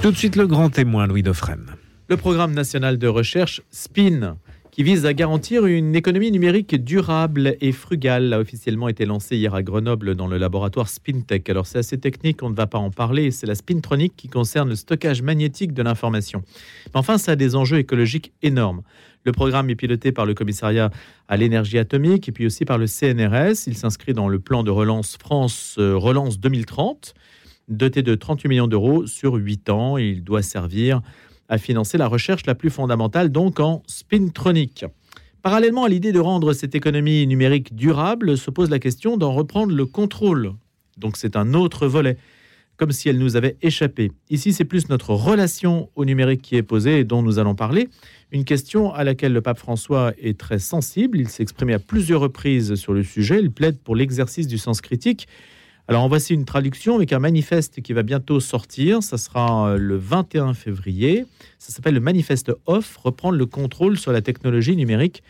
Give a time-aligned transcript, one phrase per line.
[0.00, 1.74] Tout de suite le grand témoin, Louis Dauphren.
[2.08, 4.36] Le programme national de recherche SPIN,
[4.70, 9.56] qui vise à garantir une économie numérique durable et frugale, a officiellement été lancé hier
[9.56, 11.50] à Grenoble dans le laboratoire SpinTech.
[11.50, 14.68] Alors c'est assez technique, on ne va pas en parler, c'est la spintronique qui concerne
[14.68, 16.44] le stockage magnétique de l'information.
[16.86, 18.82] Mais enfin, ça a des enjeux écologiques énormes.
[19.24, 20.90] Le programme est piloté par le commissariat
[21.26, 23.66] à l'énergie atomique et puis aussi par le CNRS.
[23.66, 27.14] Il s'inscrit dans le plan de relance France euh, Relance 2030,
[27.68, 29.96] doté de 38 millions d'euros sur 8 ans.
[29.98, 31.00] Il doit servir
[31.48, 34.84] à financer la recherche la plus fondamentale, donc en spintronique.
[35.42, 39.72] Parallèlement à l'idée de rendre cette économie numérique durable, se pose la question d'en reprendre
[39.72, 40.54] le contrôle.
[40.98, 42.18] Donc c'est un autre volet,
[42.76, 44.12] comme si elle nous avait échappé.
[44.30, 47.88] Ici, c'est plus notre relation au numérique qui est posée et dont nous allons parler.
[48.30, 51.18] Une question à laquelle le pape François est très sensible.
[51.18, 53.40] Il s'est exprimé à plusieurs reprises sur le sujet.
[53.40, 55.28] Il plaide pour l'exercice du sens critique
[55.88, 59.02] alors, en voici une traduction avec un manifeste qui va bientôt sortir.
[59.02, 61.24] Ça sera euh, le 21 février.
[61.58, 65.22] Ça s'appelle le manifeste OFF, reprendre le contrôle sur la technologie numérique.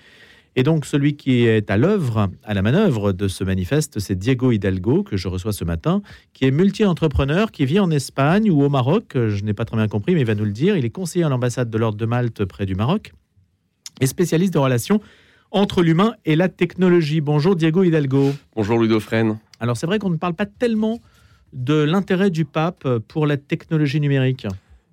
[0.57, 4.51] Et donc, celui qui est à l'œuvre, à la manœuvre de ce manifeste, c'est Diego
[4.51, 8.69] Hidalgo, que je reçois ce matin, qui est multi-entrepreneur, qui vit en Espagne ou au
[8.69, 9.13] Maroc.
[9.15, 10.77] Je n'ai pas très bien compris, mais il va nous le dire.
[10.77, 13.13] Il est conseiller à l'ambassade de l'Ordre de Malte près du Maroc
[14.01, 15.01] et spécialiste de relations
[15.53, 17.21] entre l'humain et la technologie.
[17.21, 18.33] Bonjour Diego Hidalgo.
[18.57, 18.99] Bonjour Ludo.
[19.61, 21.01] Alors c'est vrai qu'on ne parle pas tellement
[21.53, 24.47] de l'intérêt du pape pour la technologie numérique.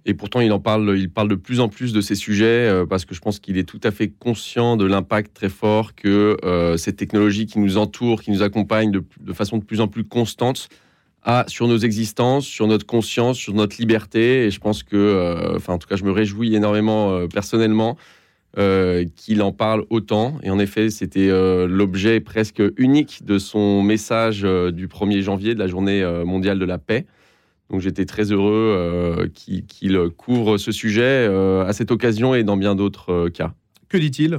[0.07, 2.85] Et pourtant, il en parle, il parle de plus en plus de ces sujets euh,
[2.85, 6.37] parce que je pense qu'il est tout à fait conscient de l'impact très fort que
[6.43, 10.03] euh, cette technologie qui nous entoure, qui nous accompagne de, façon de plus en plus
[10.03, 10.69] constante,
[11.23, 14.45] a sur nos existences, sur notre conscience, sur notre liberté.
[14.45, 17.97] Et je pense que, euh, enfin, en tout cas, je me réjouis énormément personnellement
[18.57, 20.37] euh, qu'il en parle autant.
[20.41, 25.55] Et en effet, c'était euh, l'objet presque unique de son message euh, du 1er janvier,
[25.55, 27.05] de la journée mondiale de la paix.
[27.69, 33.27] Donc j'étais très heureux qu'il couvre ce sujet à cette occasion et dans bien d'autres
[33.29, 33.53] cas.
[33.89, 34.37] Que dit-il?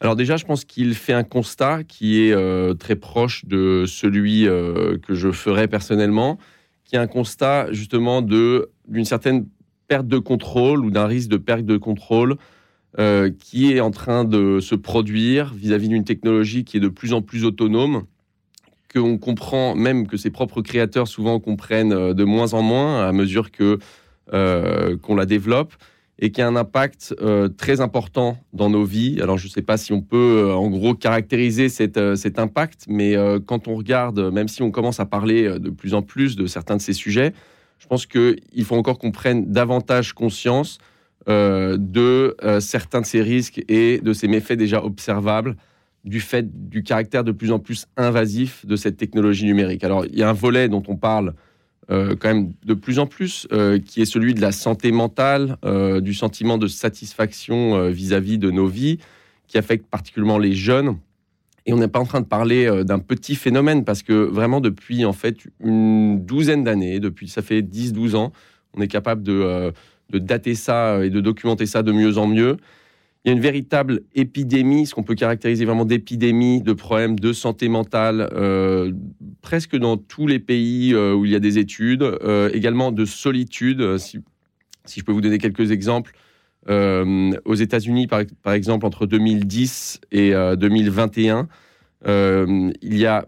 [0.00, 5.14] Alors déjà, je pense qu'il fait un constat qui est très proche de celui que
[5.14, 6.36] je ferais personnellement,
[6.84, 9.46] qui est un constat justement d'une certaine
[9.86, 12.36] perte de contrôle ou d'un risque de perte de contrôle
[12.98, 17.12] euh, qui est en train de se produire vis-à-vis d'une technologie qui est de plus
[17.12, 18.04] en plus autonome,
[18.90, 23.12] qu'on comprend même que ses propres créateurs souvent comprennent euh, de moins en moins à
[23.12, 23.78] mesure que
[24.32, 25.74] euh, qu'on la développe
[26.18, 27.14] et qui a un impact
[27.58, 29.20] très important dans nos vies.
[29.20, 33.14] Alors je ne sais pas si on peut en gros caractériser cet impact, mais
[33.44, 36.76] quand on regarde, même si on commence à parler de plus en plus de certains
[36.76, 37.34] de ces sujets,
[37.78, 40.78] je pense qu'il faut encore qu'on prenne davantage conscience
[41.28, 45.56] euh, de euh, certains de ces risques et de ces méfaits déjà observables
[46.04, 49.82] du fait du caractère de plus en plus invasif de cette technologie numérique.
[49.82, 51.34] Alors, il y a un volet dont on parle
[51.90, 53.48] euh, quand même de plus en plus,
[53.84, 55.56] qui est celui de la santé mentale,
[56.00, 58.98] du sentiment de satisfaction vis-à-vis de nos vies,
[59.48, 60.96] qui affecte particulièrement les jeunes.
[61.64, 65.04] Et on n'est pas en train de parler d'un petit phénomène, parce que vraiment depuis
[65.04, 68.32] en fait une douzaine d'années, depuis ça fait 10-12 ans,
[68.74, 69.72] on est capable de
[70.10, 72.56] de dater ça et de documenter ça de mieux en mieux.
[73.26, 77.32] Il y a une véritable épidémie, ce qu'on peut caractériser vraiment d'épidémie, de problèmes de
[77.32, 78.92] santé mentale, euh,
[79.42, 83.04] presque dans tous les pays euh, où il y a des études, euh, également de
[83.04, 83.98] solitude.
[83.98, 84.20] Si,
[84.84, 86.12] si, je peux vous donner quelques exemples,
[86.68, 91.48] aux États-Unis, par, par, exemple, entre 2010 et 2021,
[92.06, 93.24] il y a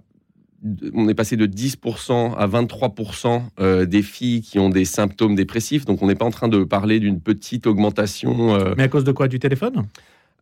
[0.93, 5.85] on est passé de 10% à 23% euh, des filles qui ont des symptômes dépressifs.
[5.85, 8.55] Donc, on n'est pas en train de parler d'une petite augmentation.
[8.55, 8.75] Euh.
[8.77, 9.29] Mais à cause de quoi?
[9.29, 9.87] Du téléphone?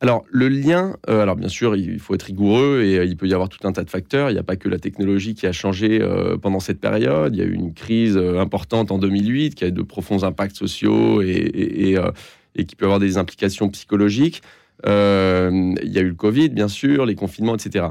[0.00, 3.32] Alors, le lien, euh, alors bien sûr, il faut être rigoureux et il peut y
[3.32, 4.30] avoir tout un tas de facteurs.
[4.30, 6.06] Il n'y a pas que la technologie qui a changé
[6.42, 7.34] pendant cette période.
[7.34, 10.56] Il y a eu une crise importante en 2008 qui a eu de profonds impacts
[10.56, 11.96] sociaux et,
[12.56, 14.42] et qui peut avoir des implications psychologiques.
[14.84, 17.86] il y a eu le Covid, bien sûr, les confinements, etc.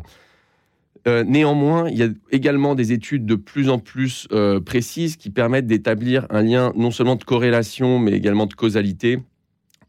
[1.07, 5.29] Euh, néanmoins, il y a également des études de plus en plus euh, précises qui
[5.29, 9.19] permettent d'établir un lien non seulement de corrélation, mais également de causalité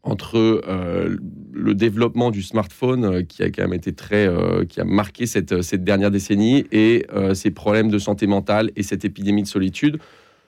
[0.03, 1.17] entre euh,
[1.51, 4.29] le développement du smartphone, qui a quand même été très,
[4.69, 9.03] qui a marqué cette, cette dernière décennie, et ces problèmes de santé mentale et cette
[9.03, 9.97] épidémie de solitude.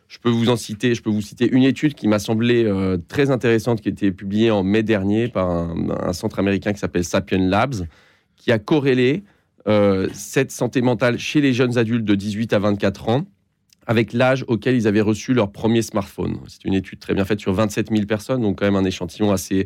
[0.07, 2.71] Je peux vous en citer, je peux vous citer une étude qui m'a semblé
[3.09, 6.79] très intéressante, qui a été publiée en mai dernier par un, un centre américain qui
[6.79, 7.85] s'appelle Sapien Labs,
[8.37, 9.23] qui a corrélé
[9.67, 13.25] euh, cette santé mentale chez les jeunes adultes de 18 à 24 ans
[13.85, 16.37] avec l'âge auquel ils avaient reçu leur premier smartphone.
[16.47, 19.31] C'est une étude très bien faite sur 27 000 personnes, donc quand même un échantillon
[19.31, 19.65] assez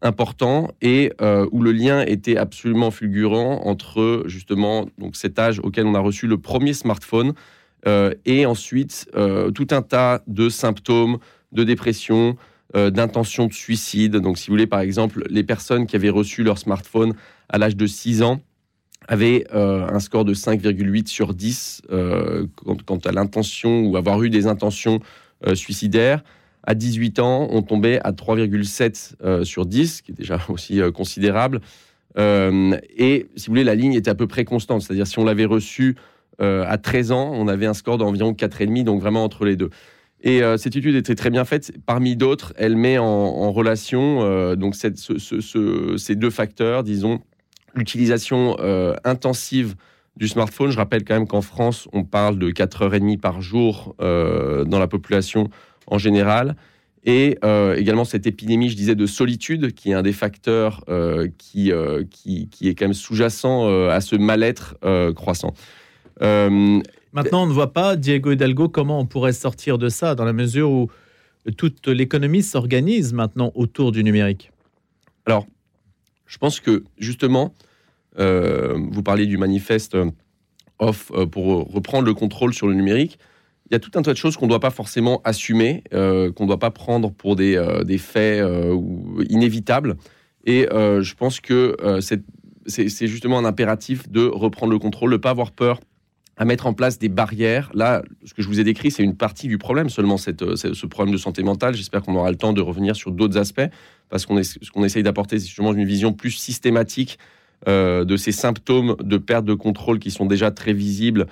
[0.00, 5.86] important et euh, où le lien était absolument fulgurant entre justement donc cet âge auquel
[5.86, 7.32] on a reçu le premier smartphone
[7.86, 9.10] euh, et ensuite
[9.54, 11.18] tout un tas de symptômes
[11.52, 12.36] de dépression,
[12.74, 14.16] d'intention de suicide.
[14.16, 17.14] Donc, si vous voulez, par exemple, les personnes qui avaient reçu leur smartphone
[17.48, 18.40] à l'âge de 6 ans
[19.08, 25.00] avaient un score de 5,8 sur 10 quant, à l'intention ou avoir eu des intentions
[25.54, 26.22] suicidaires.
[26.62, 31.60] À 18 ans, on tombait à 3,7 sur 10, ce qui est déjà aussi considérable.
[32.18, 34.82] Euh, et si vous voulez, la ligne était à peu près constante.
[34.82, 35.96] C'est-à-dire, si on l'avait reçu
[36.40, 39.70] euh, à 13 ans, on avait un score d'environ 4,5, donc vraiment entre les deux.
[40.22, 41.72] Et euh, cette étude était très bien faite.
[41.86, 47.20] Parmi d'autres, elle met en, relation donc ces deux facteurs, disons,
[47.74, 48.56] l'utilisation
[49.04, 49.74] intensive
[50.16, 50.70] du smartphone.
[50.70, 55.50] Je rappelle quand même qu'en France, on parle de 4h30 par jour dans la population
[55.86, 56.56] en général
[57.04, 61.28] et euh, également cette épidémie, je disais, de solitude, qui est un des facteurs euh,
[61.36, 64.76] qui, euh, qui, qui, est quand même sous-jacent à ce mal-être
[65.14, 65.54] croissant.
[66.20, 70.32] Maintenant, on ne voit pas, Diego Hidalgo, comment on pourrait sortir de ça, dans la
[70.32, 70.88] mesure où
[71.56, 74.50] toute l'économie s'organise maintenant autour du numérique.
[75.26, 75.46] Alors,
[76.34, 77.54] je pense que justement,
[78.18, 79.96] vous parlez du manifeste
[80.80, 83.20] off pour reprendre le contrôle sur le numérique
[83.70, 86.30] il y a tout un tas de choses qu'on ne doit pas forcément assumer, euh,
[86.32, 88.78] qu'on ne doit pas prendre pour des, euh, des faits euh,
[89.28, 89.96] inévitables.
[90.46, 91.74] Et je pense que
[92.66, 95.80] c'est justement un impératif de reprendre le contrôle, de ne pas avoir peur
[96.36, 97.70] à mettre en place des barrières.
[97.74, 100.86] Là, ce que je vous ai décrit, c'est une partie du problème, seulement cette, ce
[100.86, 101.74] problème de santé mentale.
[101.74, 103.68] J'espère qu'on aura le temps de revenir sur d'autres aspects,
[104.08, 107.18] parce qu'on ce qu'on essaye d'apporter, c'est justement une vision plus systématique
[107.66, 111.26] de ces symptômes de perte de contrôle qui sont déjà très visibles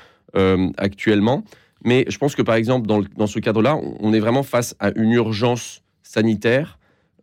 [0.78, 1.44] actuellement.
[1.84, 5.12] Mais je pense que, par exemple, dans, ce cadre-là, on est vraiment face à une
[5.12, 6.78] urgence sanitaire.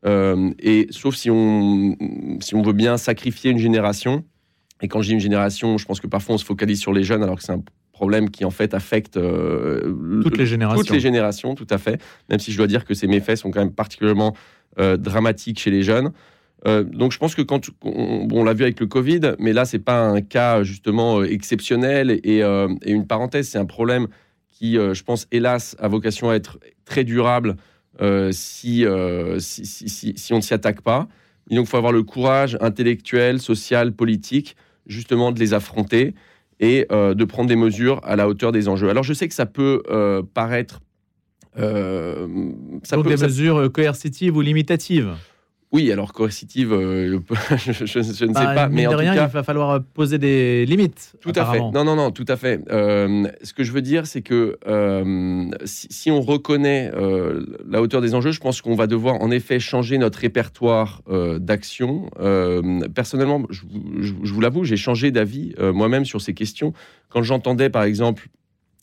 [0.06, 1.96] Euh, et sauf si on,
[2.40, 4.24] si on veut bien sacrifier une génération,
[4.82, 7.04] et quand je dis une génération, je pense que parfois on se focalise sur les
[7.04, 9.94] jeunes, alors que c'est un problème qui en fait affecte euh,
[10.24, 10.82] toutes les générations.
[10.82, 12.02] Toutes les générations, tout à fait.
[12.30, 14.36] Même si je dois dire que ces méfaits sont quand même particulièrement
[14.80, 16.12] euh, dramatiques chez les jeunes.
[16.66, 19.66] donc je pense que quand on, bon, on l'a vu avec le Covid, mais là
[19.66, 24.08] c'est pas un cas justement exceptionnel et, et une parenthèse, c'est un problème
[24.60, 27.56] qui, euh, je pense, hélas, a vocation à être très durable
[28.02, 31.08] euh, euh, si, si, si, on ne s'y attaque pas.
[31.50, 34.56] Et donc, il faut avoir le courage intellectuel, social, politique,
[34.90, 36.14] justement, de les affronter
[36.60, 38.90] et de prendre des mesures à la hauteur des enjeux.
[38.90, 39.82] Alors, je sais que ça peut
[40.34, 40.82] paraître...
[41.56, 45.14] ça peut, des mesures coercitives ou limitatives
[45.72, 47.20] oui, alors coercitive, euh,
[47.58, 50.66] je, ne sais bah, pas, mais en rien, tout cas, il va falloir poser des
[50.66, 51.14] limites.
[51.22, 51.60] Tout à fait.
[51.60, 52.62] Non, non, non, tout à fait.
[52.72, 56.92] Euh, ce que je veux dire, c'est que euh, si, on reconnaît
[57.70, 61.04] la hauteur des enjeux, je pense qu'on va devoir en effet changer notre répertoire
[61.38, 62.10] d'action.
[62.96, 63.62] personnellement, je,
[64.02, 66.74] je vous l'avoue, j'ai changé d'avis moi-même sur ces questions.
[67.10, 68.30] Quand j'entendais, par exemple,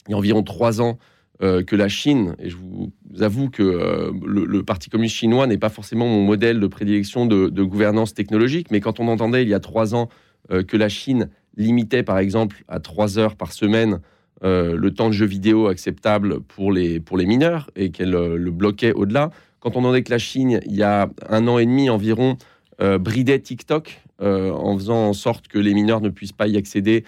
[0.06, 0.98] il y a environ trois ans,
[1.42, 2.90] euh, que la Chine, et je vous
[3.20, 7.62] avoue que euh, le, Parti communiste chinois n'est pas forcément mon modèle de prédilection de,
[7.62, 10.08] gouvernance technologique, mais quand on entendait il y a trois ans
[10.50, 11.28] euh, que la Chine
[11.58, 14.00] limitait par exemple à trois heures par semaine
[14.42, 18.92] le temps de jeu vidéo acceptable pour les, pour les mineurs et qu'elle le bloquait
[18.92, 19.30] au-delà,
[19.60, 22.36] quand on entendait que la Chine, il y a un an et demi environ,
[22.78, 27.04] bridait TikTok en faisant en sorte que les mineurs ne puissent pas y accéder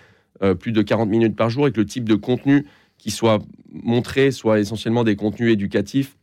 [0.58, 2.64] plus de 40 minutes par jour et que le type de contenu
[2.96, 3.40] qui soit
[3.72, 6.16] montré soit essentiellement des contenus éducatifs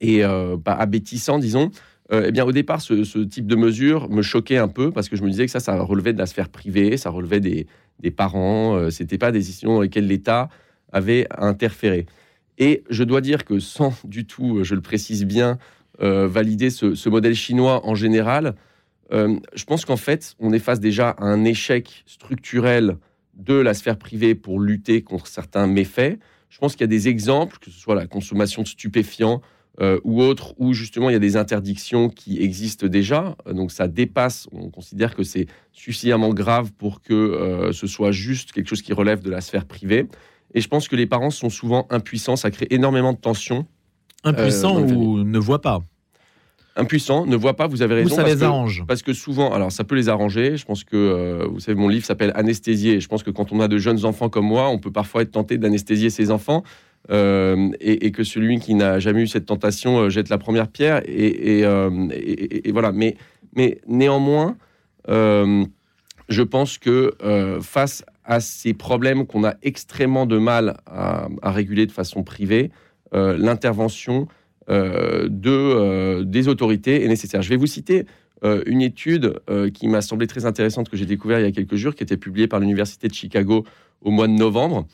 [0.00, 1.70] et euh, pas abétissants, disons.
[2.12, 5.16] Euh, eh bien, au départ, ce, type de mesure me choquait un peu parce que
[5.16, 7.66] je me disais que ça, ça relevait de la sphère privée, ça relevait des,
[8.00, 10.48] des parents, euh, c'était pas des décisions dans lesquelles l'État
[10.92, 12.06] avait interféré.
[12.58, 15.58] Et je dois dire que sans du tout, je le précise bien,
[15.98, 18.54] valider ce, modèle chinois en général,
[19.10, 22.98] je pense qu'en fait, on est face déjà un échec structurel
[23.32, 26.18] de la sphère privée pour lutter contre certains méfaits.
[26.48, 29.42] Je pense qu'il y a des exemples, que ce soit la consommation de stupéfiants
[29.80, 33.36] euh, ou autres, où justement il y a des interdictions qui existent déjà.
[33.50, 38.52] Donc ça dépasse, on considère que c'est suffisamment grave pour que euh, ce soit juste
[38.52, 40.06] quelque chose qui relève de la sphère privée.
[40.54, 43.66] Et je pense que les parents sont souvent impuissants, ça crée énormément de tensions.
[44.24, 45.82] Impuissants euh, ou ne voient pas
[46.76, 48.14] impuissants, ne voient pas, vous avez raison.
[48.14, 50.56] Ou ça les arrange Parce que souvent, alors ça peut les arranger.
[50.56, 53.00] Je pense que, euh, vous savez, mon livre s'appelle Anesthésier.
[53.00, 55.32] Je pense que quand on a de jeunes enfants comme moi, on peut parfois être
[55.32, 56.62] tenté d'anesthésier ses enfants.
[57.08, 61.02] Euh, et, que celui qui n'a jamais eu cette tentation euh, jette la première pierre.
[61.06, 61.62] Et,
[62.72, 62.92] voilà.
[62.92, 63.16] Mais,
[63.54, 64.56] mais néanmoins,
[65.08, 67.12] je pense que
[67.62, 72.70] face à ces problèmes qu'on a extrêmement de mal à, à réguler de façon privée,
[73.12, 74.26] l'intervention
[74.68, 77.42] de, euh, des autorités est nécessaire.
[77.42, 78.04] Je vais vous citer
[78.44, 79.40] euh, une étude
[79.72, 82.16] qui m'a semblé très intéressante que j'ai découvert il y a quelques jours, qui était
[82.16, 83.64] publiée par l'Université de Chicago
[84.02, 84.86] au mois de novembre.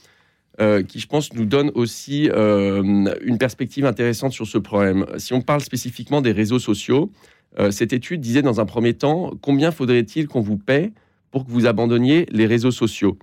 [0.60, 2.82] euh, qui, je pense, nous donne aussi euh,
[3.22, 5.06] une perspective intéressante sur ce problème.
[5.16, 7.10] Si on parle spécifiquement des réseaux sociaux,
[7.58, 10.92] euh, cette étude disait dans un premier temps combien faudrait-il qu'on vous paie
[11.30, 13.18] pour que vous abandonniez les réseaux sociaux?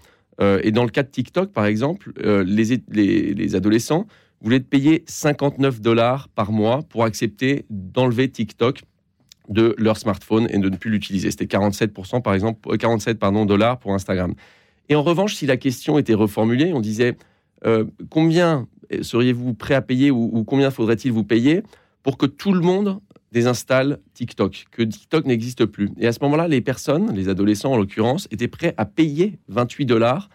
[0.63, 4.07] et dans le cas de TikTok, par exemple, les, les, adolescents
[4.41, 8.83] voulaient payer 59 dollars par mois pour accepter d'enlever TikTok
[9.49, 11.31] de leur smartphone et de ne plus l'utiliser.
[11.31, 14.35] C'était 47%, par exemple, 47 pardon, dollars pour Instagram.
[14.87, 17.17] Et en revanche, si la question était reformulée, on disait
[17.65, 18.67] euh, combien
[19.01, 21.63] seriez-vous prêt à payer ou, combien faudrait-il vous payer
[22.03, 22.99] pour que tout le monde
[23.31, 25.91] désinstalle TikTok, que TikTok n'existe plus?
[25.99, 29.85] Et à ce moment-là, les personnes, les adolescents en l'occurrence, étaient prêts à payer 28
[29.85, 30.29] dollars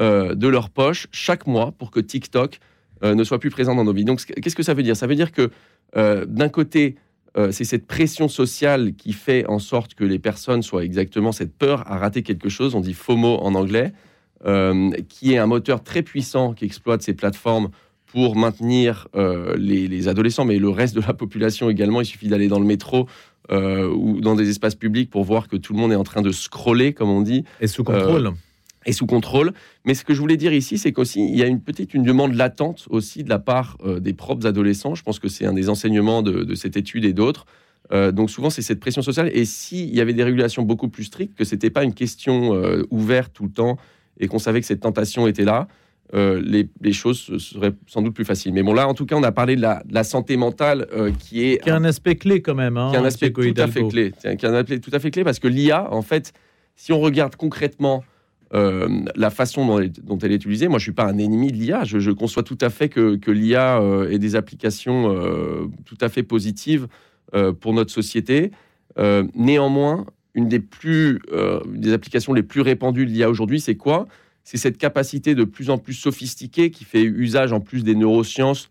[0.00, 2.58] euh, de leur poche chaque mois pour que TikTok
[3.04, 4.04] euh, ne soit plus présent dans nos vies.
[4.04, 4.96] Donc, qu'est-ce que ça veut dire?
[4.96, 5.50] Ça veut dire que
[5.94, 6.96] d'un côté,
[7.50, 11.82] c'est cette pression sociale qui fait en sorte que les personnes soient exactement cette peur
[11.86, 13.92] à rater quelque chose, on dit FOMO en anglais,
[14.44, 17.70] euh, qui est un moteur très puissant qui exploite ces plateformes
[18.06, 22.00] pour maintenir euh, les, adolescents, mais le reste de la population également.
[22.00, 23.06] Il suffit d'aller dans le métro
[23.52, 26.22] euh, ou dans des espaces publics pour voir que tout le monde est en train
[26.22, 27.44] de scroller, comme on dit.
[27.60, 28.32] Et sous contrôle.
[28.86, 29.52] Et sous contrôle.
[29.84, 32.02] Mais ce que je voulais dire ici, c'est qu'aussi, il y a une, peut-être une
[32.02, 34.94] demande latente aussi de la part des propres adolescents.
[34.94, 37.46] Je pense que c'est un des enseignements de cette étude et d'autres.
[37.92, 39.30] Euh, donc souvent, c'est cette pression sociale.
[39.32, 42.54] Et s'il y avait des régulations beaucoup plus strictes, que ce n'était pas une question
[42.54, 43.76] euh, ouverte tout le temps
[44.18, 45.68] et qu'on savait que cette tentation était là,
[46.14, 48.52] euh, les, choses seraient sans doute plus faciles.
[48.52, 50.86] Mais bon, là, en tout cas, on a parlé de la, santé mentale
[51.18, 51.62] qui est...
[51.62, 52.76] Qui a un aspect clé quand même.
[52.76, 54.12] Hein, qui a un aspect tout à fait clé.
[54.38, 56.32] Qui a un aspect tout à fait clé parce que l'IA, en fait,
[56.76, 58.04] si on regarde concrètement
[58.52, 60.68] la façon dont elle, est utilisée.
[60.68, 61.84] Moi, je ne suis pas un ennemi de l'IA.
[61.84, 63.80] Je, conçois tout à fait que, l'IA
[64.10, 65.08] ait des applications
[65.84, 66.86] tout à fait positives
[67.34, 68.50] euh, pour notre société.
[68.98, 70.04] Euh, néanmoins,
[70.34, 74.06] une des, plus, euh, des applications les plus répandues de l'IA aujourd'hui, c'est quoi?
[74.44, 78.68] C'est cette capacité de plus en plus sophistiquée qui fait usage en plus des neurosciences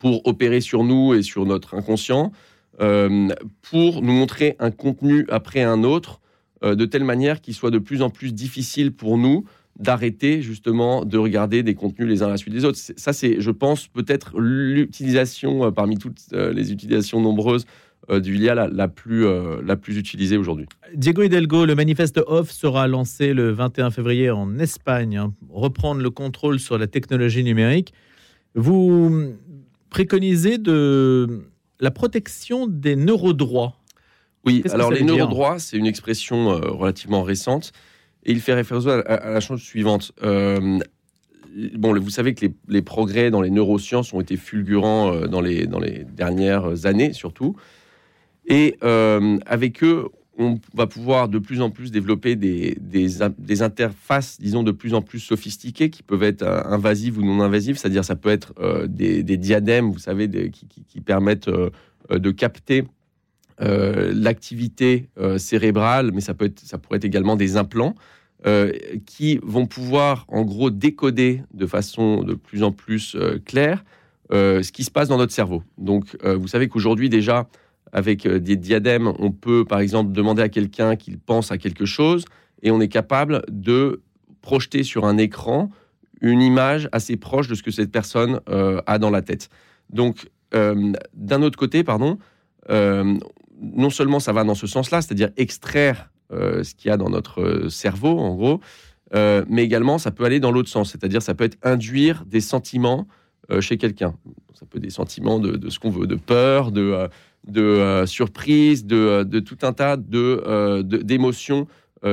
[0.00, 2.32] pour opérer sur nous et sur notre inconscient,
[2.78, 6.20] pour nous montrer un contenu après un autre,
[6.64, 9.44] de telle manière qu'il soit de plus en plus difficile pour nous
[9.78, 12.78] d'arrêter justement de regarder des contenus les uns à la suite des autres.
[12.78, 17.66] Ça, c'est, je pense, peut-être l'utilisation, parmi toutes les utilisations nombreuses
[18.10, 20.66] euh, du LIA la, plus, euh, la plus utilisée aujourd'hui.
[20.94, 25.16] Diego Hidalgo, le manifeste OFF sera lancé le 21 février en Espagne.
[25.16, 27.94] Hein, reprendre le contrôle sur la technologie numérique.
[28.54, 29.32] Vous
[29.88, 31.44] préconisez de
[31.80, 33.76] la protection des neurodroits.
[34.46, 37.72] Oui, alors les neurodroits, c'est une expression euh, relativement récente
[38.24, 40.12] et il fait référence à, la chose suivante.
[40.22, 45.66] bon, vous savez que les, les, progrès dans les neurosciences ont été fulgurants dans, les,
[45.66, 47.56] dans les dernières années, surtout.
[48.46, 54.40] Et euh, avec eux, on va pouvoir de plus en plus développer des, des, interfaces,
[54.40, 57.78] disons, de plus en plus sophistiquées qui peuvent être euh, invasives ou non invasives.
[57.78, 61.50] C'est-à-dire, ça peut être euh, des, diadèmes, vous savez, qui, qui, permettent
[62.10, 62.84] de capter
[63.58, 65.08] l'activité
[65.38, 67.94] cérébrale, mais ça, peut être, ça pourrait être également des implants.
[69.06, 73.84] qui vont pouvoir en gros décoder de façon de plus en plus claire
[74.32, 75.62] ce qui se passe dans notre cerveau.
[75.78, 77.48] Donc vous savez qu'aujourd'hui déjà,
[77.94, 81.86] avec euh, des diadèmes, on peut par exemple demander à quelqu'un qu'il pense à quelque
[81.86, 82.26] chose
[82.62, 84.02] et on est capable de
[84.42, 85.70] projeter sur un écran
[86.20, 89.48] une image assez proche de ce que cette personne euh, a dans la tête.
[89.90, 92.18] Donc, euh, d'un autre côté, pardon,
[93.74, 97.68] non seulement ça va dans ce sens-là, c'est-à-dire extraire ce qu'il y a dans notre
[97.68, 98.60] cerveau, en gros,
[99.12, 103.06] mais également ça peut aller dans l'autre sens, c'est-à-dire ça peut être induire des sentiments
[103.60, 104.14] chez quelqu'un.
[104.54, 107.08] Ça peut être des sentiments de, de ce qu'on veut, de peur, de
[107.46, 111.66] de euh, surprise, euh, de, tout un tas euh, d'émotions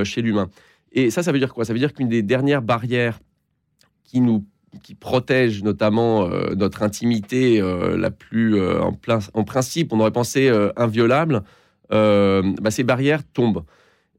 [0.06, 0.50] chez l'humain.
[0.94, 1.66] Et ça, ça veut dire quoi?
[1.66, 3.20] Ça veut dire qu'une des dernières barrières
[4.06, 4.46] qui nous
[4.84, 11.44] qui protège notamment notre intimité la plus en, plein, en principe, on aurait pensé inviolable,
[11.90, 13.64] bah, ces barrières tombent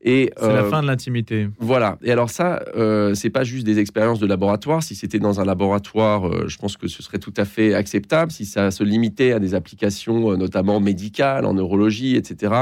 [0.04, 1.48] c'est la euh, fin de l'intimité.
[1.58, 1.98] Voilà.
[2.02, 4.82] Et alors ça, euh, c'est pas juste des expériences de laboratoire.
[4.82, 8.32] Si c'était dans un laboratoire, euh, je pense que ce serait tout à fait acceptable.
[8.32, 12.54] Si ça se limitait à des applications, notamment médicales, en neurologie, etc.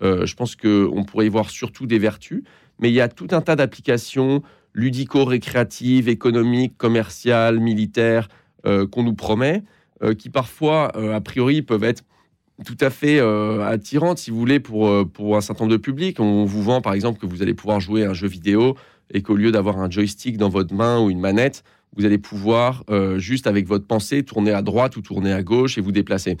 [0.00, 2.42] je pense qu'on pourrait y voir surtout des vertus.
[2.80, 4.42] Mais il y a tout un tas d'applications
[4.78, 8.28] ludico-récréatives, économiques, commerciales, militaires
[8.64, 9.62] qu'on nous promet,
[10.18, 12.04] qui parfois, a priori, peuvent être
[12.64, 15.04] tout à fait euh, attirante, si vous voulez, pour, euh,
[15.34, 16.18] un certain nombre de publics.
[16.20, 18.76] On vous vend, par exemple, que vous allez pouvoir jouer à un jeu vidéo
[19.12, 21.62] et qu'au lieu d'avoir un joystick dans votre main ou une manette,
[21.96, 25.78] vous allez pouvoir, euh, juste avec votre pensée, tourner à droite ou tourner à gauche
[25.78, 26.36] et vous déplacer.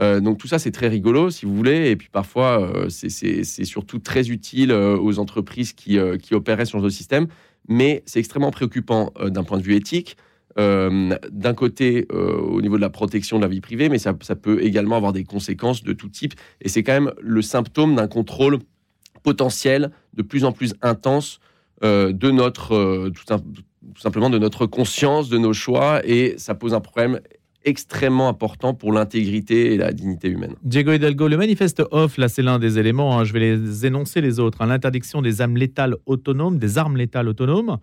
[0.00, 1.90] donc tout ça, c'est très rigolo, si vous voulez.
[1.90, 7.26] Et puis parfois, c'est surtout très utile aux entreprises qui, qui opéraient sur ce système.
[7.68, 10.16] Mais c'est extrêmement préoccupant d'un point de vue éthique.
[10.56, 14.96] d'un côté au niveau de la protection de la vie privée, mais ça, peut également
[14.96, 16.34] avoir des conséquences de tout type.
[16.60, 18.58] Et c'est quand même le symptôme d'un contrôle
[19.22, 21.40] potentiel de plus en plus intense
[21.82, 23.24] de notre, tout,
[23.96, 27.20] simplement de notre conscience, de nos choix, et ça pose un problème
[27.64, 30.54] extrêmement important pour l'intégrité et la dignité humaine.
[30.62, 33.24] Diego Hidalgo, le manifeste off, là c'est l'un des éléments, hein.
[33.24, 34.62] je vais les énoncer les autres.
[34.62, 34.66] Hein.
[34.66, 37.78] L'interdiction des armes létales autonomes, des armes létales autonomes.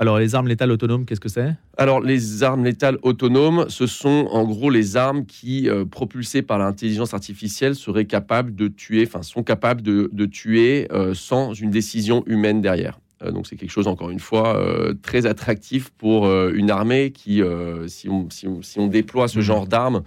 [0.00, 1.56] Alors les armes létales autonomes, qu'est-ce que c'est?
[1.76, 6.58] Alors les armes létales autonomes, ce sont en gros les armes qui, euh, propulsées par
[6.58, 12.22] l'intelligence artificielle, seraient capables de tuer, enfin sont capables de, tuer euh, sans une décision
[12.26, 13.00] humaine derrière.
[13.22, 17.10] Euh, donc c'est quelque chose, encore une fois, euh, très attractif pour euh, une armée
[17.10, 17.42] qui,
[17.86, 19.42] si on, si, on, déploie ce mmh.
[19.42, 20.02] genre d'armes,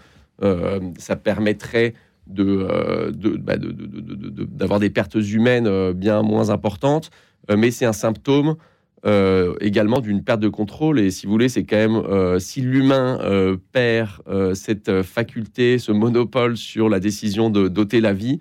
[0.97, 1.93] ça permettrait
[2.25, 7.11] de, bah, d'avoir des pertes humaines bien moins importantes.
[7.55, 8.55] mais c'est un symptôme
[9.59, 10.99] également d'une perte de contrôle.
[10.99, 13.19] Et si vous voulez, c'est quand même si l'humain
[13.71, 14.23] perd
[14.55, 18.39] cette faculté, ce monopole sur la décision de doter la vie,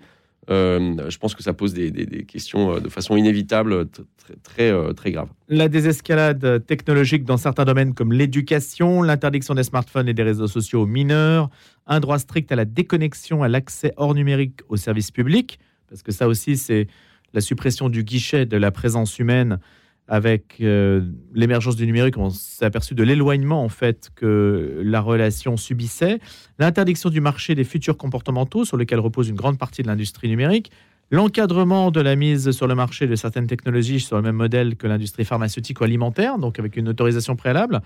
[0.49, 4.91] euh, je pense que ça pose des, questions euh, de façon inévitable très, très, euh,
[4.93, 5.29] très grave.
[5.49, 10.81] La désescalade technologique dans certains domaines comme l'éducation, l'interdiction des smartphones et des réseaux sociaux
[10.81, 11.49] aux mineurs,
[11.85, 16.11] un droit strict à la déconnexion, à l'accès hors numérique aux services publics, parce que
[16.11, 16.87] ça aussi c'est
[17.33, 19.59] la suppression du guichet de la présence humaine
[20.07, 21.01] avec euh,
[21.33, 26.19] l'émergence du numérique, on s'est aperçu de l'éloignement en fait que la relation subissait,
[26.59, 30.71] l'interdiction du marché des futurs comportementaux sur lesquels repose une grande partie de l'industrie numérique,
[31.11, 34.87] l'encadrement de la mise sur le marché de certaines technologies sur le même modèle que
[34.87, 37.81] l'industrie pharmaceutique ou alimentaire, donc avec une autorisation préalable,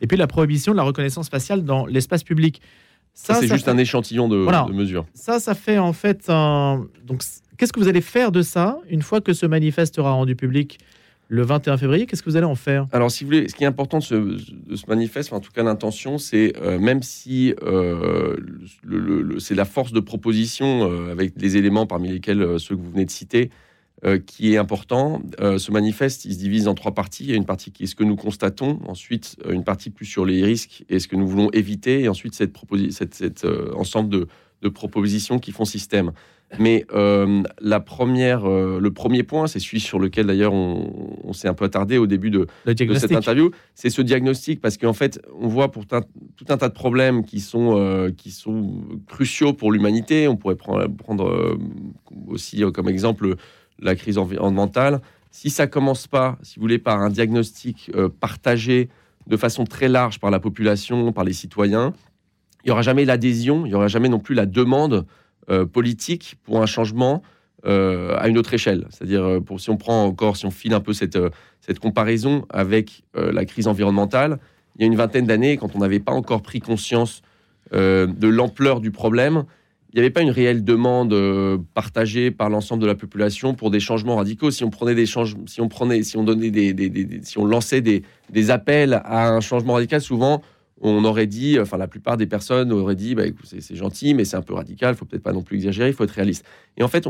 [0.00, 2.62] et puis la prohibition de la reconnaissance faciale dans l'espace public.
[3.12, 5.04] Ça, c'est juste un échantillon de, de, mesures.
[5.14, 6.86] Ça, ça fait en fait un...
[7.04, 7.22] Donc,
[7.58, 10.78] qu'est-ce que vous allez faire de ça une fois que ce manifeste sera rendu public
[11.30, 12.06] le 21 février.
[12.06, 12.86] Qu'est-ce que vous allez en faire?
[12.92, 16.18] Alors, si vous voulez, ce qui est important de ce, manifeste, en tout cas l'intention,
[16.18, 18.36] c'est euh, même si euh,
[19.38, 23.06] c'est la force de proposition euh, avec les éléments parmi lesquels ceux que vous venez
[23.06, 23.50] de citer,
[24.26, 25.20] qui est important.
[25.38, 27.24] ce manifeste, il se divise en trois parties.
[27.24, 30.06] Il y a une partie qui est ce que nous constatons, ensuite une partie plus
[30.06, 33.44] sur les risques et ce que nous voulons éviter, et ensuite cet
[33.76, 34.26] ensemble de,
[34.62, 36.12] de propositions qui font système.
[36.58, 41.46] Mais euh, la première, euh, le premier point, c'est celui sur lequel d'ailleurs on, s'est
[41.46, 45.46] un peu attardé au début de, cette interview, c'est ce diagnostic, parce qu'en fait, on
[45.46, 50.26] voit pour tout un tas de problèmes qui sont, euh, qui sont cruciaux pour l'humanité.
[50.26, 51.56] On pourrait prendre, prendre
[52.26, 53.36] aussi comme exemple
[53.78, 55.00] la crise environnementale.
[55.30, 58.88] Si ça commence pas, si vous voulez, par un diagnostic partagé
[59.28, 61.92] de façon très large par la population, par les citoyens,
[62.64, 65.06] il n'y aura jamais l'adhésion, il n'y aura jamais non plus la demande
[65.50, 67.22] euh, politique pour un changement
[67.66, 68.86] euh, à une autre échelle.
[68.90, 71.18] C'est-à-dire, euh, si on prend encore, si on file un peu cette,
[71.60, 74.38] cette comparaison avec la crise environnementale,
[74.76, 77.22] il y a une vingtaine d'années, quand on n'avait pas encore pris conscience
[77.72, 79.44] de l'ampleur du problème,
[79.92, 81.14] il n'y avait pas une réelle demande
[81.74, 84.50] partagée par l'ensemble de la population pour des changements radicaux.
[84.50, 88.02] Si on prenait des si on prenait, si on donnait des, si on lançait des,
[88.30, 90.42] des, appels à un changement radical, souvent
[90.80, 94.36] on aurait dit, enfin la plupart des personnes auraient dit, bah, c'est gentil, mais c'est
[94.36, 96.44] un peu radical, il faut peut-être pas non plus exagérer, il faut être réaliste.
[96.76, 97.06] Et en fait,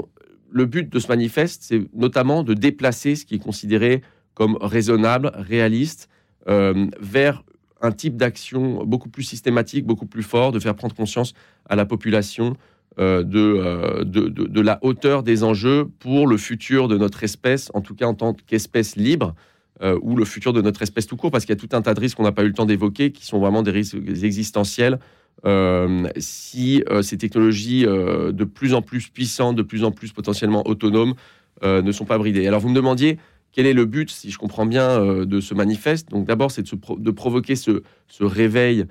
[0.50, 4.02] le but de ce manifeste, c'est notamment de déplacer ce qui est considéré
[4.34, 6.08] comme raisonnable, réaliste,
[6.48, 7.44] euh, vers
[7.82, 11.34] un type d'action beaucoup plus systématique, beaucoup plus fort, de faire prendre conscience
[11.68, 12.56] à la population
[12.98, 17.80] euh, euh, de, de, la hauteur des enjeux pour le futur de notre espèce, en
[17.80, 19.34] tout cas en tant qu'espèce libre,
[19.82, 21.80] euh, ou le futur de notre espèce tout court, parce qu'il y a tout un
[21.80, 23.96] tas de risques qu'on n'a pas eu le temps d'évoquer, qui sont vraiment des risques
[24.22, 24.98] existentiels.
[25.46, 30.66] Euh, si euh, ces technologies de plus en plus puissantes, de plus en plus potentiellement
[30.66, 31.14] autonomes,
[31.62, 32.46] ne sont pas bridées.
[32.46, 33.18] Alors vous me demandiez
[33.52, 36.10] quel est le but, si je comprends bien, de ce manifeste.
[36.10, 37.82] Donc d'abord, c'est de, provoquer ce
[38.20, 38.86] réveil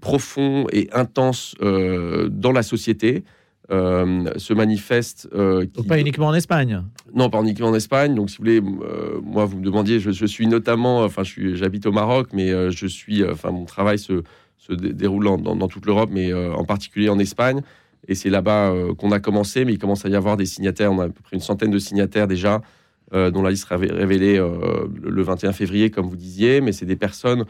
[0.00, 3.24] profond et intense dans la société.
[3.70, 5.28] Euh, se manifeste.
[5.34, 6.82] Euh, pas uniquement en Espagne
[7.14, 8.14] Non, pas uniquement en Espagne.
[8.14, 11.92] Donc, si vous voulez, euh, moi, vous me demandiez, je, suis notamment, enfin, j'habite au
[11.92, 14.24] Maroc, mais je suis, enfin, mon travail se,
[14.58, 17.60] se déroule dans, toute l'Europe, mais en particulier en Espagne.
[18.08, 20.92] Et c'est là-bas qu'on a commencé, mais il commence à y avoir des signataires.
[20.92, 22.62] On a à peu près une centaine de signataires déjà,
[23.12, 26.60] dont la liste sera révélée le 21 février, comme vous disiez.
[26.60, 27.44] Mais c'est des personnes,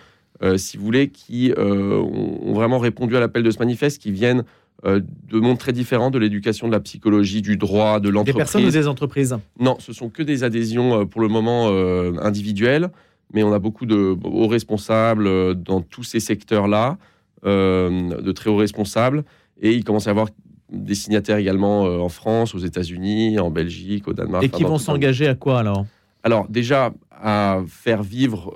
[0.57, 4.45] si vous voulez, qui ont vraiment répondu à l'appel de ce manifeste, qui viennent
[4.85, 8.35] euh, de mondes très différents de l'éducation, de la psychologie, du droit, de l'entreprise.
[8.35, 11.69] Des personnes ou des entreprises Non, ce sont que des adhésions euh, pour le moment
[11.71, 12.91] euh, individuelles,
[13.33, 16.99] mais on a beaucoup de hauts responsables dans tous ces secteurs-là,
[17.45, 19.25] de très hauts responsables,
[19.61, 20.29] et il commence à y avoir
[20.71, 24.45] des signataires également en France, aux États-Unis, en Belgique, au Danemark.
[24.45, 25.87] Et qui vont s'engager à quoi alors?
[26.25, 28.53] Alors déjà à faire vivre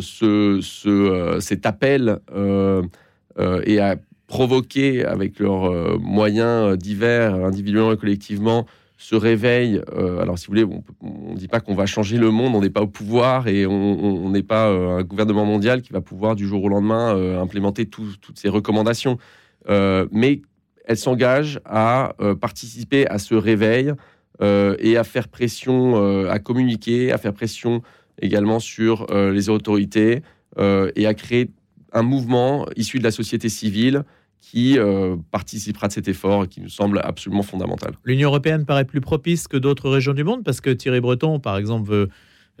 [0.00, 2.20] ce, ce, cet appel
[3.66, 9.82] et à provoquer avec leurs moyens divers, individuellement et collectivement, ce réveil.
[10.20, 12.70] alors, si vous voulez, on ne dit pas qu'on va changer le monde, on n'est
[12.70, 16.64] pas au pouvoir et on n'est pas un gouvernement mondial qui va pouvoir du jour
[16.64, 19.18] au lendemain implémenter toutes ces recommandations.
[19.68, 20.42] mais
[20.84, 23.92] elle s'engage à euh, participer à ce réveil
[24.40, 27.82] euh, et à faire pression, euh, à communiquer, à faire pression
[28.20, 30.22] également sur les autorités
[30.58, 31.50] et à créer
[31.92, 34.04] un mouvement issu de la société civile
[34.40, 34.76] qui
[35.30, 37.92] participera de cet effort qui nous semble absolument fondamental.
[38.04, 41.56] L'Union européenne paraît plus propice que d'autres régions du monde parce que Thierry Breton, par
[41.56, 42.08] exemple, veut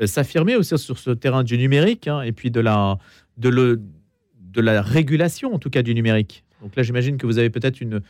[0.06, 2.98] s'affirmer aussi sur ce terrain du numérique hein, et puis de la,
[3.36, 6.44] de la régulation, en tout cas, du numérique.
[6.62, 8.00] Donc là, j'imagine que vous avez peut-être une,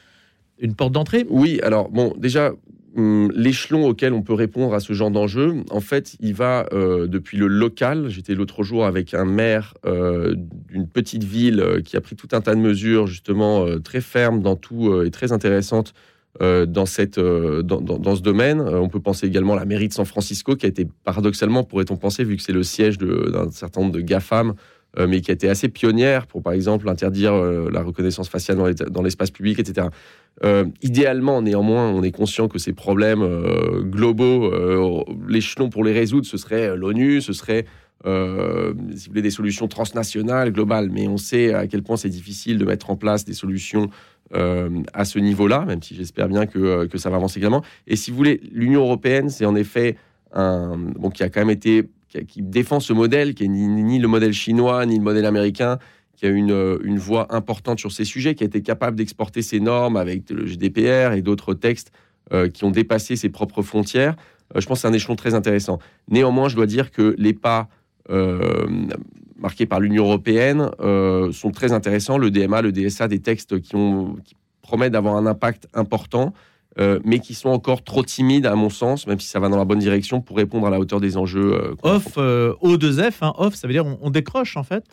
[0.62, 1.26] une porte d'entrée?
[1.28, 2.52] Oui, alors bon, déjà,
[2.96, 7.06] hum, l'échelon auquel on peut répondre à ce genre d'enjeu, en fait, il va euh,
[7.06, 8.08] depuis le local.
[8.08, 10.34] J'étais l'autre jour avec un maire euh,
[10.70, 14.40] d'une petite ville euh, qui a pris tout un tas de mesures, justement, très fermes
[14.40, 15.92] dans tout et très intéressantes
[16.40, 18.58] dans, cette, dans, dans, ce domaine.
[18.60, 21.96] on peut penser également à la mairie de San Francisco, qui a été paradoxalement, pourrait-on
[21.96, 24.54] penser, vu que c'est le siège d'un certain nombre de GAFAM,
[24.98, 29.02] mais qui a été assez pionnière pour, par exemple, interdire euh, la reconnaissance faciale dans
[29.02, 29.88] l'espace public, etc.
[30.44, 33.26] Euh, idéalement, néanmoins, on est conscient que ces problèmes
[33.82, 34.52] globaux,
[35.28, 37.64] l'échelon pour les résoudre, ce serait l'ONU, ce serait
[38.04, 42.58] si vous voulez, des solutions transnationales, globales, mais on sait à quel point c'est difficile
[42.58, 43.88] de mettre en place des solutions
[44.32, 47.62] à ce niveau-là, même si j'espère bien que, que, ça va avancer également.
[47.86, 49.96] Et si vous voulez, l'Union européenne, c'est en effet
[50.32, 51.88] un, bon, qui a quand même été
[52.20, 55.78] qui, défend ce modèle, qui est ni, le modèle chinois, ni le modèle américain,
[56.16, 59.60] qui a une, euh, voix importante sur ces sujets, qui a été capable d'exporter ses
[59.60, 61.92] normes avec le GDPR et d'autres textes
[62.32, 64.16] euh, qui ont dépassé ses propres frontières.
[64.54, 65.78] Euh, je pense que c'est un échelon très intéressant.
[66.08, 67.68] Néanmoins, je dois dire que les pas
[69.38, 70.70] marqués par l'Union européenne
[71.32, 72.18] sont très intéressants.
[72.18, 73.76] Le DMA, le DSA, des textes qui
[74.60, 76.34] promettent d'avoir un impact important.
[76.78, 79.58] Euh, mais qui sont encore trop timides à mon sens, même si ça va dans
[79.58, 81.52] la bonne direction pour répondre à la hauteur des enjeux.
[81.52, 84.84] Euh, off, euh, O2F, hein, off, ça veut dire on, décroche en fait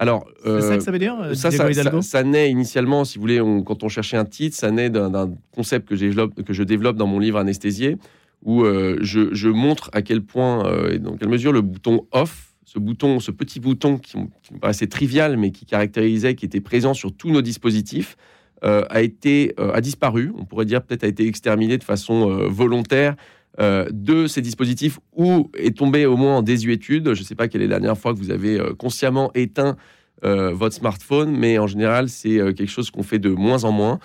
[0.00, 3.82] alors, c'est ça que ça veut dire ça, ça, naît initialement, si vous voulez, quand
[3.82, 7.96] on cherchait un titre, ça naît d'un concept que, je développe dans mon livre Anesthésié,
[8.44, 12.78] où je, je, montre à quel point et dans quelle mesure le bouton off, ce
[12.78, 14.12] bouton, ce petit bouton qui,
[14.44, 18.16] qui me paraissait trivial, mais qui caractérisait, qui était présent sur tous nos dispositifs,
[18.64, 23.16] euh, euh, a disparu, on pourrait dire peut-être a été exterminé de façon euh, volontaire
[23.60, 27.12] de ces dispositifs ou est tombé au moins en désuétude.
[27.12, 29.76] Je ne sais pas quelle est la dernière fois que vous avez consciemment éteint
[30.22, 33.98] votre smartphone, mais en général, c'est quelque chose qu'on fait de moins en moins.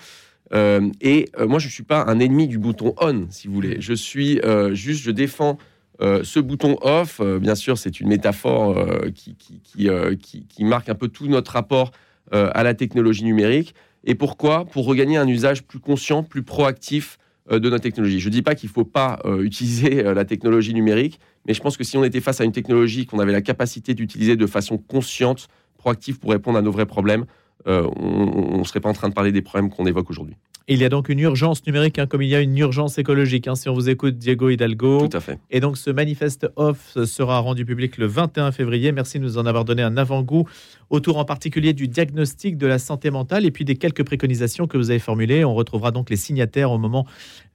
[0.52, 3.76] et moi, je ne suis pas un ennemi du bouton on, si vous voulez.
[3.78, 4.40] Je suis
[4.72, 5.56] juste, je défends
[6.00, 7.20] ce bouton off.
[7.40, 11.92] bien sûr, c'est une métaphore qui, marque un peu tout notre rapport
[12.32, 13.72] à la technologie numérique.
[14.04, 14.64] Et pourquoi?
[14.64, 17.18] Pour regagner un usage plus conscient, plus proactif
[17.50, 18.20] euh, de notre technologie.
[18.20, 21.54] Je ne dis pas qu'il ne faut pas euh, utiliser euh, la technologie numérique, mais
[21.54, 24.36] je pense que si on était face à une technologie qu'on avait la capacité d'utiliser
[24.36, 27.26] de façon consciente, proactive pour répondre à nos vrais problèmes,
[27.66, 30.36] on ne serait pas en train de parler des problèmes qu'on évoque aujourd'hui.
[30.66, 33.48] Il y a donc une urgence numérique, hein, comme il y a une urgence écologique.
[33.48, 35.06] Hein, si on vous écoute, Diego Hidalgo.
[35.08, 35.38] Tout à fait.
[35.50, 38.90] Et donc, ce manifeste off sera rendu public le 21 février.
[38.90, 40.48] Merci de nous en avoir donné un avant-goût
[40.88, 44.78] autour en particulier du diagnostic de la santé mentale et puis des quelques préconisations que
[44.78, 45.44] vous avez formulées.
[45.44, 47.06] On retrouvera donc les signataires au moment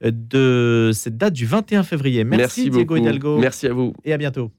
[0.04, 2.22] euh, de cette date du 21 février.
[2.22, 3.38] Merci, Merci Diego Hidalgo.
[3.38, 3.92] Merci à vous.
[4.04, 4.52] Et à bientôt.